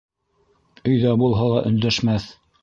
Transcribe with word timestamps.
Өйҙә 0.93 1.11
булһа 1.25 1.45
ла 1.53 1.61
өндәшмәҫ. 1.73 2.27